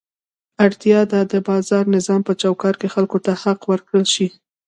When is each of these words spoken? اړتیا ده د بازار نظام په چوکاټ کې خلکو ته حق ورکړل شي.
اړتیا 0.65 1.01
ده 1.11 1.19
د 1.31 1.33
بازار 1.47 1.83
نظام 1.95 2.21
په 2.27 2.33
چوکاټ 2.41 2.75
کې 2.81 2.87
خلکو 2.95 3.17
ته 3.25 3.31
حق 3.43 3.59
ورکړل 3.71 4.05
شي. 4.13 4.27